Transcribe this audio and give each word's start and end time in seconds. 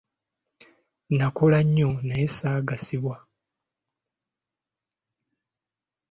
Nakola 1.17 1.59
nnyo 1.65 1.89
naye 2.07 2.27
saagasibwa. 2.37 3.15